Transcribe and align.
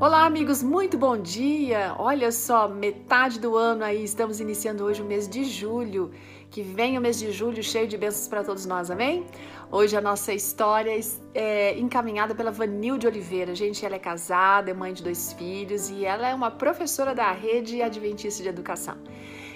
Olá, 0.00 0.26
amigos, 0.26 0.62
muito 0.62 0.96
bom 0.96 1.18
dia! 1.18 1.92
Olha 1.98 2.30
só, 2.30 2.68
metade 2.68 3.40
do 3.40 3.56
ano 3.56 3.82
aí, 3.82 4.04
estamos 4.04 4.38
iniciando 4.38 4.84
hoje 4.84 5.02
o 5.02 5.04
mês 5.04 5.28
de 5.28 5.42
julho. 5.42 6.12
Que 6.48 6.62
vem 6.62 6.96
o 6.96 7.00
mês 7.00 7.18
de 7.18 7.32
julho 7.32 7.60
cheio 7.64 7.88
de 7.88 7.98
bênçãos 7.98 8.28
para 8.28 8.44
todos 8.44 8.64
nós, 8.64 8.92
amém? 8.92 9.26
Hoje 9.72 9.96
a 9.96 10.00
nossa 10.00 10.32
história 10.32 10.92
é 11.34 11.76
encaminhada 11.76 12.32
pela 12.32 12.52
Vanilde 12.52 13.08
Oliveira. 13.08 13.56
Gente, 13.56 13.84
ela 13.84 13.96
é 13.96 13.98
casada, 13.98 14.70
é 14.70 14.74
mãe 14.74 14.92
de 14.92 15.02
dois 15.02 15.32
filhos 15.32 15.90
e 15.90 16.04
ela 16.04 16.28
é 16.28 16.34
uma 16.34 16.52
professora 16.52 17.12
da 17.12 17.32
rede 17.32 17.82
Adventista 17.82 18.40
de 18.40 18.48
Educação. 18.48 18.96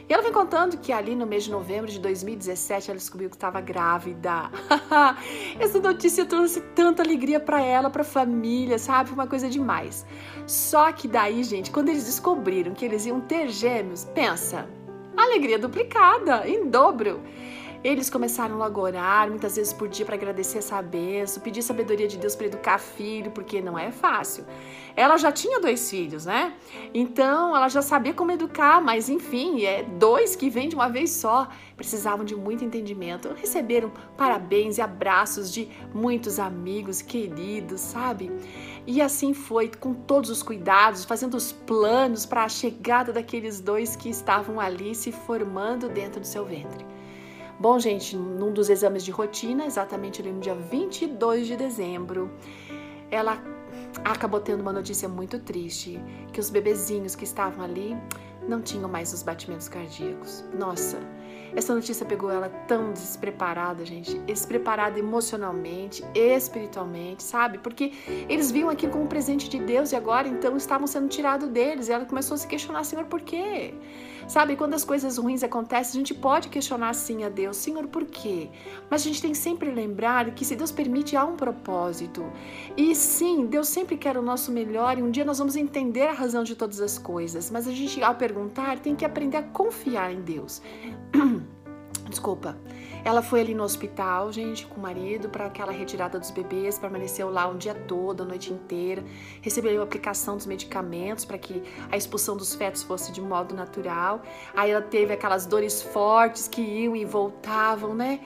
E 0.08 0.12
ela 0.12 0.22
vem 0.22 0.32
contando 0.32 0.76
que 0.78 0.92
ali 0.92 1.14
no 1.14 1.26
mês 1.26 1.44
de 1.44 1.50
novembro 1.50 1.90
de 1.90 1.98
2017 1.98 2.90
ela 2.90 2.98
descobriu 2.98 3.30
que 3.30 3.36
estava 3.36 3.60
grávida. 3.60 4.50
Essa 5.58 5.80
notícia 5.80 6.24
trouxe 6.24 6.60
tanta 6.74 7.02
alegria 7.02 7.38
para 7.38 7.60
ela, 7.60 7.88
para 7.88 8.02
a 8.02 8.04
família, 8.04 8.78
sabe? 8.78 9.10
Uma 9.10 9.26
coisa 9.26 9.48
demais. 9.48 10.04
Só 10.46 10.90
que 10.92 11.06
daí, 11.06 11.42
gente, 11.44 11.70
quando 11.70 11.88
eles 11.88 12.04
descobriram 12.04 12.74
que 12.74 12.84
eles 12.84 13.06
iam 13.06 13.20
ter 13.20 13.48
gêmeos, 13.48 14.04
pensa, 14.14 14.68
alegria 15.16 15.58
duplicada, 15.58 16.48
em 16.48 16.68
dobro. 16.68 17.20
Eles 17.84 18.08
começaram 18.08 18.56
logo 18.58 18.80
a 18.80 18.84
orar, 18.84 19.28
muitas 19.28 19.56
vezes 19.56 19.72
por 19.72 19.88
dia, 19.88 20.06
para 20.06 20.14
agradecer 20.14 20.58
essa 20.58 20.80
benção, 20.80 21.42
pedir 21.42 21.62
sabedoria 21.62 22.06
de 22.06 22.16
Deus 22.16 22.36
para 22.36 22.46
educar 22.46 22.78
filho, 22.78 23.32
porque 23.32 23.60
não 23.60 23.76
é 23.76 23.90
fácil. 23.90 24.44
Ela 24.94 25.16
já 25.16 25.32
tinha 25.32 25.58
dois 25.58 25.90
filhos, 25.90 26.24
né? 26.24 26.54
Então 26.94 27.56
ela 27.56 27.68
já 27.68 27.82
sabia 27.82 28.14
como 28.14 28.30
educar, 28.30 28.80
mas 28.80 29.08
enfim, 29.08 29.64
é 29.64 29.82
dois 29.82 30.36
que 30.36 30.48
vêm 30.48 30.68
de 30.68 30.76
uma 30.76 30.88
vez 30.88 31.10
só. 31.10 31.48
Precisavam 31.76 32.24
de 32.24 32.36
muito 32.36 32.64
entendimento. 32.64 33.34
Receberam 33.34 33.90
parabéns 34.16 34.78
e 34.78 34.80
abraços 34.80 35.52
de 35.52 35.68
muitos 35.92 36.38
amigos 36.38 37.02
queridos, 37.02 37.80
sabe? 37.80 38.30
E 38.86 39.02
assim 39.02 39.34
foi, 39.34 39.68
com 39.68 39.92
todos 39.92 40.30
os 40.30 40.40
cuidados, 40.42 41.04
fazendo 41.04 41.36
os 41.36 41.50
planos 41.50 42.24
para 42.26 42.44
a 42.44 42.48
chegada 42.48 43.12
daqueles 43.12 43.60
dois 43.60 43.96
que 43.96 44.08
estavam 44.08 44.60
ali 44.60 44.94
se 44.94 45.10
formando 45.10 45.88
dentro 45.88 46.20
do 46.20 46.26
seu 46.26 46.44
ventre. 46.44 46.91
Bom, 47.62 47.78
gente, 47.78 48.16
num 48.16 48.52
dos 48.52 48.68
exames 48.68 49.04
de 49.04 49.12
rotina, 49.12 49.64
exatamente 49.64 50.20
no 50.20 50.40
dia 50.40 50.52
22 50.52 51.46
de 51.46 51.54
dezembro, 51.54 52.28
ela 53.08 53.40
acabou 54.04 54.40
tendo 54.40 54.62
uma 54.62 54.72
notícia 54.72 55.08
muito 55.08 55.38
triste, 55.38 56.00
que 56.32 56.40
os 56.40 56.50
bebezinhos 56.50 57.14
que 57.14 57.22
estavam 57.22 57.64
ali 57.64 57.96
não 58.48 58.60
tinham 58.60 58.88
mais 58.88 59.12
os 59.12 59.22
batimentos 59.22 59.68
cardíacos. 59.68 60.42
Nossa, 60.52 60.98
essa 61.54 61.72
notícia 61.72 62.04
pegou 62.04 62.32
ela 62.32 62.48
tão 62.66 62.92
despreparada, 62.92 63.84
gente, 63.84 64.18
despreparada 64.20 64.98
emocionalmente, 64.98 66.02
espiritualmente, 66.16 67.22
sabe? 67.22 67.58
Porque 67.58 67.92
eles 68.28 68.50
viam 68.50 68.70
aquilo 68.70 68.90
como 68.90 69.04
um 69.04 69.08
presente 69.08 69.48
de 69.48 69.60
Deus 69.60 69.92
e 69.92 69.96
agora 69.96 70.26
então 70.26 70.56
estavam 70.56 70.88
sendo 70.88 71.08
tirados 71.08 71.48
deles. 71.48 71.88
E 71.88 71.92
ela 71.92 72.06
começou 72.06 72.34
a 72.34 72.38
se 72.38 72.46
questionar, 72.48 72.82
Senhor, 72.82 73.04
por 73.04 73.20
quê? 73.20 73.72
Sabe, 74.28 74.56
quando 74.56 74.74
as 74.74 74.84
coisas 74.84 75.18
ruins 75.18 75.42
acontecem, 75.42 75.98
a 75.98 75.98
gente 75.98 76.14
pode 76.14 76.48
questionar 76.48 76.94
sim 76.94 77.24
a 77.24 77.28
Deus, 77.28 77.56
Senhor, 77.56 77.86
por 77.86 78.04
quê? 78.04 78.48
Mas 78.90 79.02
a 79.02 79.04
gente 79.04 79.20
tem 79.20 79.32
que 79.32 79.38
sempre 79.38 79.70
lembrar 79.70 80.30
que 80.32 80.44
se 80.44 80.56
Deus 80.56 80.70
permite, 80.70 81.16
há 81.16 81.24
um 81.24 81.36
propósito. 81.36 82.24
E 82.76 82.94
sim, 82.94 83.46
Deus 83.46 83.68
sempre 83.68 83.96
quer 83.96 84.16
o 84.16 84.22
nosso 84.22 84.50
melhor 84.52 84.98
e 84.98 85.02
um 85.02 85.10
dia 85.10 85.24
nós 85.24 85.38
vamos 85.38 85.56
entender 85.56 86.08
a 86.08 86.12
razão 86.12 86.44
de 86.44 86.54
todas 86.54 86.80
as 86.80 86.98
coisas. 86.98 87.50
Mas 87.50 87.66
a 87.66 87.72
gente, 87.72 88.02
ao 88.02 88.14
perguntar, 88.14 88.78
tem 88.78 88.94
que 88.94 89.04
aprender 89.04 89.36
a 89.36 89.42
confiar 89.42 90.12
em 90.12 90.20
Deus. 90.20 90.62
Desculpa. 92.08 92.56
Ela 93.04 93.20
foi 93.20 93.40
ali 93.40 93.52
no 93.52 93.64
hospital, 93.64 94.30
gente, 94.30 94.64
com 94.64 94.76
o 94.76 94.80
marido, 94.80 95.28
para 95.28 95.46
aquela 95.46 95.72
retirada 95.72 96.20
dos 96.20 96.30
bebês, 96.30 96.78
permaneceu 96.78 97.28
lá 97.30 97.48
um 97.48 97.56
dia 97.56 97.74
todo, 97.74 98.22
a 98.22 98.26
noite 98.26 98.52
inteira, 98.52 99.02
recebeu 99.40 99.80
a 99.80 99.84
aplicação 99.84 100.36
dos 100.36 100.46
medicamentos 100.46 101.24
para 101.24 101.36
que 101.36 101.64
a 101.90 101.96
expulsão 101.96 102.36
dos 102.36 102.54
fetos 102.54 102.84
fosse 102.84 103.10
de 103.10 103.20
modo 103.20 103.56
natural. 103.56 104.22
Aí 104.54 104.70
ela 104.70 104.80
teve 104.80 105.12
aquelas 105.12 105.46
dores 105.46 105.82
fortes 105.82 106.46
que 106.46 106.60
iam 106.60 106.94
e 106.94 107.04
voltavam, 107.04 107.92
né? 107.92 108.20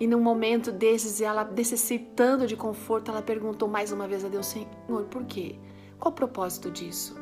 E 0.00 0.06
num 0.06 0.20
momento 0.20 0.72
desses, 0.72 1.20
ela 1.20 1.44
necessitando 1.44 2.46
de 2.46 2.56
conforto, 2.56 3.10
ela 3.10 3.20
perguntou 3.20 3.68
mais 3.68 3.92
uma 3.92 4.08
vez 4.08 4.24
a 4.24 4.28
Deus: 4.28 4.46
Senhor, 4.46 5.04
por 5.10 5.24
quê? 5.24 5.56
Qual 5.98 6.10
o 6.10 6.14
propósito 6.14 6.70
disso? 6.70 7.20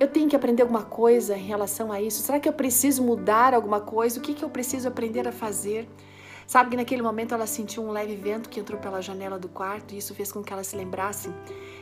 Eu 0.00 0.08
tenho 0.08 0.28
que 0.28 0.36
aprender 0.36 0.62
alguma 0.62 0.82
coisa 0.82 1.36
em 1.36 1.44
relação 1.44 1.92
a 1.92 2.00
isso? 2.00 2.22
Será 2.22 2.40
que 2.40 2.48
eu 2.48 2.52
preciso 2.52 3.02
mudar 3.02 3.52
alguma 3.52 3.80
coisa? 3.80 4.18
O 4.18 4.22
que, 4.22 4.34
que 4.34 4.44
eu 4.44 4.50
preciso 4.50 4.88
aprender 4.88 5.28
a 5.28 5.32
fazer? 5.32 5.88
Sabe 6.46 6.70
que 6.70 6.76
naquele 6.76 7.02
momento 7.02 7.34
ela 7.34 7.46
sentiu 7.46 7.82
um 7.84 7.90
leve 7.90 8.14
vento 8.14 8.48
que 8.48 8.60
entrou 8.60 8.80
pela 8.80 9.02
janela 9.02 9.38
do 9.38 9.48
quarto 9.48 9.94
e 9.94 9.98
isso 9.98 10.14
fez 10.14 10.30
com 10.30 10.42
que 10.42 10.52
ela 10.52 10.62
se 10.62 10.76
lembrasse 10.76 11.28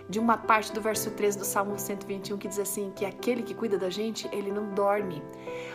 de 0.08 0.18
uma 0.18 0.36
parte 0.36 0.72
do 0.72 0.80
verso 0.80 1.10
3 1.10 1.36
do 1.36 1.44
Salmo 1.44 1.78
121 1.78 2.36
que 2.36 2.48
diz 2.48 2.58
assim: 2.58 2.92
que 2.94 3.04
aquele 3.04 3.42
que 3.42 3.54
cuida 3.54 3.78
da 3.78 3.90
gente, 3.90 4.28
ele 4.32 4.52
não 4.52 4.74
dorme. 4.74 5.22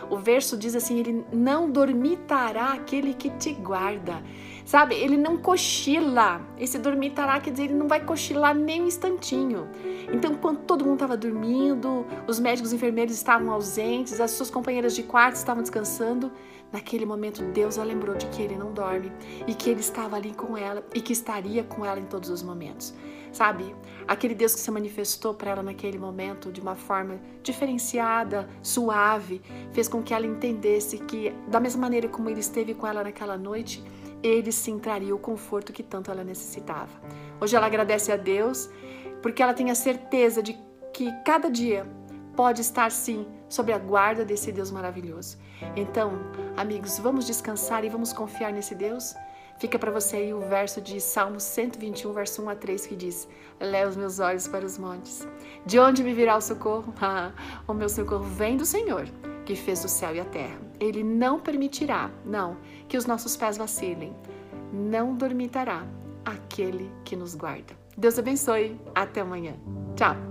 O 0.08 0.16
verso 0.16 0.56
diz 0.56 0.74
assim: 0.74 0.98
ele 0.98 1.24
não 1.32 1.70
dormitará 1.70 2.72
aquele 2.72 3.14
que 3.14 3.30
te 3.30 3.52
guarda. 3.52 4.22
Sabe, 4.64 4.94
ele 4.94 5.16
não 5.16 5.36
cochila. 5.36 6.40
Esse 6.56 6.78
dormitará 6.78 7.40
quer 7.40 7.50
dizer, 7.50 7.64
ele 7.64 7.74
não 7.74 7.88
vai 7.88 8.04
cochilar 8.04 8.54
nem 8.54 8.82
um 8.82 8.86
instantinho. 8.86 9.68
Então, 10.12 10.34
quando 10.36 10.60
todo 10.60 10.84
mundo 10.84 10.94
estava 10.94 11.16
dormindo, 11.16 12.06
os 12.28 12.38
médicos 12.38 12.72
e 12.72 12.76
enfermeiros 12.76 13.14
estavam 13.14 13.50
ausentes, 13.50 14.20
as 14.20 14.30
suas 14.30 14.50
companheiras 14.50 14.94
de 14.94 15.02
quarto 15.02 15.34
estavam 15.34 15.62
descansando, 15.62 16.30
naquele 16.72 17.04
momento 17.04 17.42
Deus 17.52 17.78
a 17.78 17.84
lembrou 17.84 18.16
de 18.16 18.26
que 18.26 18.42
ele 18.42 18.56
não 18.56 18.72
dorme 18.72 19.10
e 19.46 19.54
que 19.54 19.70
ele 19.70 19.80
estava 19.80 20.16
ali 20.16 20.32
com 20.32 20.56
ela 20.56 20.84
e 20.94 21.00
que 21.00 21.12
estaria 21.12 21.64
com 21.64 21.84
ela 21.84 21.98
em 21.98 22.04
todos 22.04 22.30
os 22.30 22.42
momentos. 22.42 22.94
Sabe? 23.32 23.74
Aquele 24.10 24.34
Deus 24.34 24.56
que 24.56 24.60
se 24.60 24.70
manifestou 24.72 25.34
para 25.34 25.52
ela 25.52 25.62
naquele 25.62 25.96
momento 25.96 26.50
de 26.50 26.60
uma 26.60 26.74
forma 26.74 27.20
diferenciada, 27.44 28.48
suave, 28.60 29.40
fez 29.72 29.86
com 29.86 30.02
que 30.02 30.12
ela 30.12 30.26
entendesse 30.26 30.98
que, 30.98 31.32
da 31.46 31.60
mesma 31.60 31.82
maneira 31.82 32.08
como 32.08 32.28
ele 32.28 32.40
esteve 32.40 32.74
com 32.74 32.88
ela 32.88 33.04
naquela 33.04 33.38
noite, 33.38 33.84
ele 34.20 34.50
sim 34.50 34.80
traria 34.80 35.14
o 35.14 35.18
conforto 35.18 35.72
que 35.72 35.84
tanto 35.84 36.10
ela 36.10 36.24
necessitava. 36.24 36.90
Hoje 37.40 37.54
ela 37.54 37.66
agradece 37.66 38.10
a 38.10 38.16
Deus 38.16 38.68
porque 39.22 39.44
ela 39.44 39.54
tem 39.54 39.70
a 39.70 39.76
certeza 39.76 40.42
de 40.42 40.58
que 40.92 41.12
cada 41.24 41.48
dia 41.48 41.86
pode 42.34 42.62
estar 42.62 42.90
sim 42.90 43.24
sob 43.48 43.72
a 43.72 43.78
guarda 43.78 44.24
desse 44.24 44.50
Deus 44.50 44.72
maravilhoso. 44.72 45.38
Então, 45.76 46.18
amigos, 46.56 46.98
vamos 46.98 47.28
descansar 47.28 47.84
e 47.84 47.88
vamos 47.88 48.12
confiar 48.12 48.52
nesse 48.52 48.74
Deus? 48.74 49.14
Fica 49.60 49.78
para 49.78 49.90
você 49.90 50.16
aí 50.16 50.32
o 50.32 50.40
verso 50.40 50.80
de 50.80 50.98
Salmo 51.02 51.38
121, 51.38 52.14
verso 52.14 52.42
1 52.42 52.48
a 52.48 52.54
3, 52.56 52.86
que 52.86 52.96
diz: 52.96 53.28
Leva 53.60 53.90
os 53.90 53.96
meus 53.96 54.18
olhos 54.18 54.48
para 54.48 54.64
os 54.64 54.78
montes. 54.78 55.28
De 55.66 55.78
onde 55.78 56.02
me 56.02 56.14
virá 56.14 56.38
o 56.38 56.40
socorro? 56.40 56.94
o 57.68 57.74
meu 57.74 57.90
socorro 57.90 58.24
vem 58.24 58.56
do 58.56 58.64
Senhor, 58.64 59.06
que 59.44 59.54
fez 59.54 59.84
o 59.84 59.88
céu 59.88 60.14
e 60.14 60.20
a 60.20 60.24
terra. 60.24 60.58
Ele 60.80 61.04
não 61.04 61.38
permitirá, 61.38 62.10
não, 62.24 62.56
que 62.88 62.96
os 62.96 63.04
nossos 63.04 63.36
pés 63.36 63.58
vacilem. 63.58 64.16
Não 64.72 65.14
dormitará 65.14 65.84
aquele 66.24 66.90
que 67.04 67.14
nos 67.14 67.34
guarda. 67.34 67.74
Deus 67.98 68.18
abençoe. 68.18 68.80
Até 68.94 69.20
amanhã. 69.20 69.56
Tchau. 69.94 70.29